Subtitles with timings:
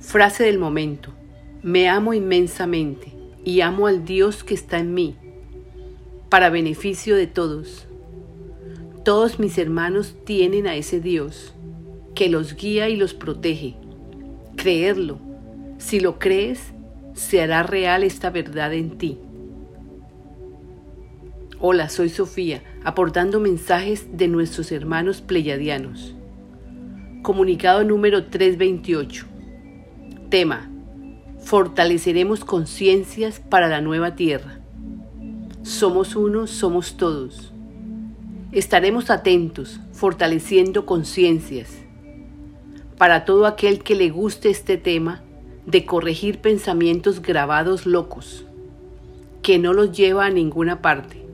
[0.00, 1.12] Frase del momento.
[1.60, 3.12] Me amo inmensamente
[3.44, 5.16] y amo al Dios que está en mí,
[6.28, 7.88] para beneficio de todos.
[9.04, 11.52] Todos mis hermanos tienen a ese Dios,
[12.14, 13.74] que los guía y los protege.
[14.56, 15.18] Creerlo.
[15.78, 16.60] Si lo crees,
[17.14, 19.18] se hará real esta verdad en ti.
[21.58, 26.14] Hola, soy Sofía, aportando mensajes de nuestros hermanos pleyadianos.
[27.22, 29.37] Comunicado número 328.
[30.28, 30.70] Tema.
[31.40, 34.60] Fortaleceremos conciencias para la nueva tierra.
[35.62, 37.52] Somos uno, somos todos.
[38.52, 41.70] Estaremos atentos, fortaleciendo conciencias.
[42.96, 45.22] Para todo aquel que le guste este tema,
[45.66, 48.44] de corregir pensamientos grabados locos,
[49.42, 51.28] que no los lleva a ninguna parte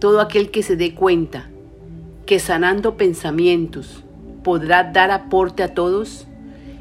[0.00, 1.50] todo aquel que se dé cuenta
[2.24, 4.02] que sanando pensamientos
[4.42, 6.26] podrá dar aporte a todos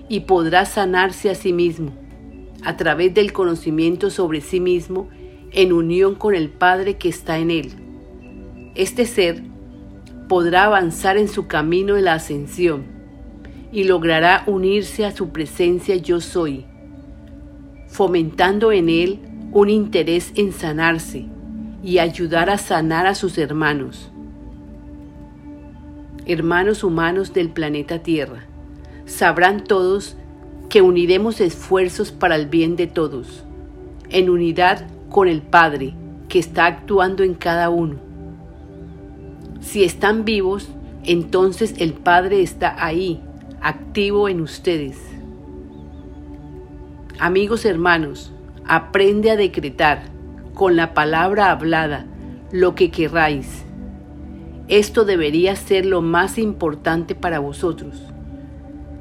[0.09, 1.91] y podrá sanarse a sí mismo
[2.63, 5.07] a través del conocimiento sobre sí mismo
[5.51, 7.71] en unión con el Padre que está en él.
[8.75, 9.41] Este ser
[10.27, 12.83] podrá avanzar en su camino de la ascensión
[13.71, 16.65] y logrará unirse a su presencia yo soy,
[17.87, 19.19] fomentando en él
[19.51, 21.25] un interés en sanarse
[21.83, 24.11] y ayudar a sanar a sus hermanos.
[26.25, 28.45] Hermanos humanos del planeta Tierra,
[29.09, 30.15] sabrán todos
[30.69, 33.43] que uniremos esfuerzos para el bien de todos,
[34.09, 35.95] en unidad con el Padre
[36.29, 37.95] que está actuando en cada uno.
[39.61, 40.69] Si están vivos,
[41.03, 43.19] entonces el Padre está ahí,
[43.61, 44.97] activo en ustedes.
[47.19, 48.31] Amigos hermanos,
[48.63, 50.03] aprende a decretar
[50.53, 52.05] con la palabra hablada
[52.51, 53.65] lo que querráis.
[54.67, 58.03] Esto debería ser lo más importante para vosotros.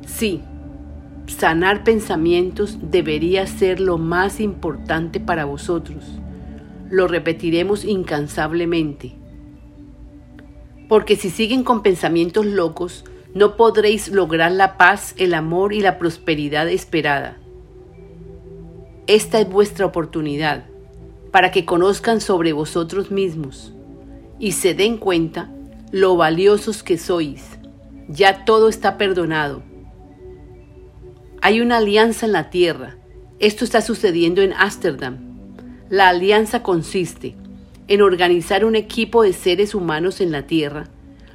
[0.08, 0.40] Sí,
[1.26, 6.02] sanar pensamientos debería ser lo más importante para vosotros.
[6.90, 9.14] Lo repetiremos incansablemente.
[10.88, 13.04] Porque si siguen con pensamientos locos,
[13.34, 17.36] no podréis lograr la paz, el amor y la prosperidad esperada.
[19.06, 20.64] Esta es vuestra oportunidad
[21.30, 23.74] para que conozcan sobre vosotros mismos
[24.38, 25.52] y se den cuenta
[25.92, 27.58] lo valiosos que sois.
[28.08, 29.67] Ya todo está perdonado.
[31.40, 32.96] Hay una alianza en la tierra.
[33.38, 35.18] Esto está sucediendo en Ámsterdam.
[35.88, 37.36] La alianza consiste
[37.86, 40.88] en organizar un equipo de seres humanos en la tierra,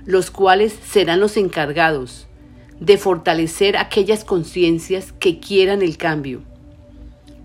[0.06, 2.28] los cuales serán los encargados
[2.80, 6.42] de fortalecer aquellas conciencias que quieran el cambio,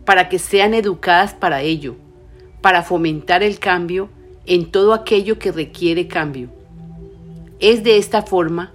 [0.05, 1.97] para que sean educadas para ello
[2.61, 4.09] para fomentar el cambio
[4.47, 6.49] en todo aquello que requiere cambio.
[7.61, 8.73] Es de esta forma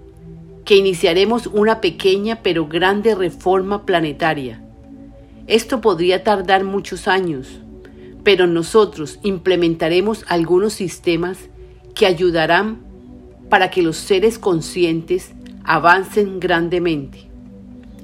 [0.66, 4.64] que iniciaremos una pequeña pero grande reforma planetaria.
[5.48, 7.60] Esto podría tardar muchos años,
[8.24, 11.38] pero nosotros implementaremos algunos sistemas
[11.96, 12.82] que ayudarán
[13.50, 15.34] para que los seres conscientes
[15.66, 17.30] avancen grandemente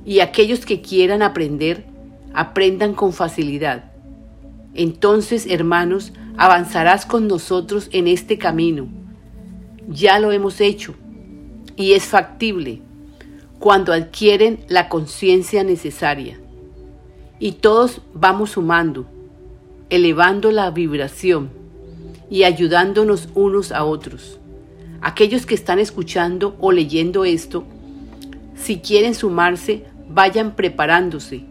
[0.06, 1.86] y aquellos que quieran aprender
[2.34, 3.92] aprendan con facilidad.
[4.74, 8.88] Entonces, hermanos, avanzarás con nosotros en este camino.
[9.88, 10.96] Ya lo hemos hecho
[11.80, 12.82] y es factible
[13.58, 16.38] cuando adquieren la conciencia necesaria.
[17.40, 19.08] Y todos vamos sumando,
[19.90, 21.50] elevando la vibración
[22.30, 24.40] y ayudándonos unos a otros.
[25.00, 27.64] Aquellos que están escuchando o leyendo esto,
[28.56, 31.46] si quieren sumarse, vayan preparándose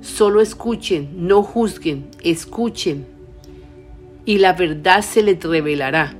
[0.00, 3.06] Solo escuchen, no juzguen, escuchen
[4.24, 6.14] y la verdad se les revelará.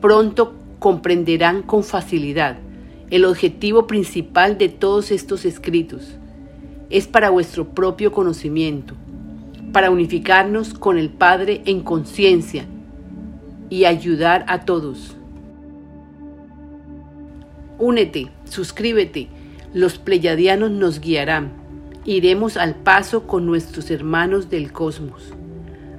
[0.00, 2.58] Pronto comprenderán con facilidad
[3.10, 6.16] el objetivo principal de todos estos escritos.
[6.90, 8.94] Es para vuestro propio conocimiento,
[9.72, 12.66] para unificarnos con el Padre en conciencia
[13.70, 15.16] y ayudar a todos.
[17.78, 19.28] Únete, suscríbete,
[19.74, 21.66] los pleyadianos nos guiarán
[22.06, 25.34] iremos al paso con nuestros hermanos del cosmos.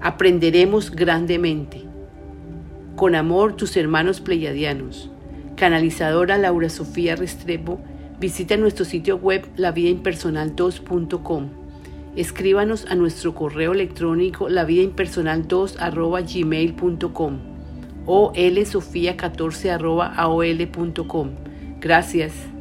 [0.01, 1.83] Aprenderemos grandemente.
[2.95, 5.12] Con amor, tus hermanos pleyadianos.
[5.57, 7.80] Canalizadora Laura Sofía Restrepo,
[8.19, 11.50] visita nuestro sitio web lavidaimpersonal2.com.
[12.15, 15.77] Escríbanos a nuestro correo electrónico lavidaimpersonal2
[18.06, 21.30] o lsofía14 aol.com.
[21.80, 22.56] Gracias.